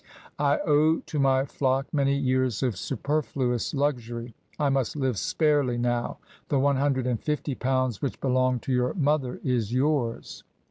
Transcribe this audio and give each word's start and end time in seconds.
I 0.39 0.57
owe 0.65 0.97
to 0.97 1.19
my 1.19 1.45
flock 1.45 1.93
many 1.93 2.17
years 2.17 2.63
of 2.63 2.75
superfluous 2.75 3.71
luxury. 3.75 4.33
I 4.57 4.69
must 4.69 4.95
live 4.95 5.15
sparely 5.15 5.77
now. 5.77 6.17
The 6.49 6.57
one 6.57 6.77
hundred 6.77 7.05
and 7.05 7.21
fifty 7.21 7.53
pounds 7.53 8.01
which 8.01 8.19
belonged 8.19 8.63
to 8.63 8.73
your 8.73 8.95
mother 8.95 9.39
is 9.43 9.71
yours." 9.73 10.43